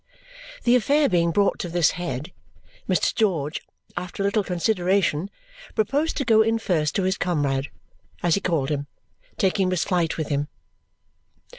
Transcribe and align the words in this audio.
The 0.63 0.75
affair 0.75 1.07
being 1.07 1.29
brought 1.29 1.59
to 1.59 1.69
this 1.69 1.91
head, 1.91 2.31
Mr. 2.89 3.13
George, 3.13 3.61
after 3.95 4.23
a 4.23 4.25
little 4.25 4.43
consideration, 4.43 5.29
proposed 5.75 6.17
to 6.17 6.25
go 6.25 6.41
in 6.41 6.57
first 6.57 6.95
to 6.95 7.03
his 7.03 7.19
comrade 7.19 7.67
(as 8.23 8.33
he 8.33 8.41
called 8.41 8.69
him), 8.69 8.87
taking 9.37 9.69
Miss 9.69 9.83
Flite 9.85 10.17
with 10.17 10.29
him. 10.29 10.47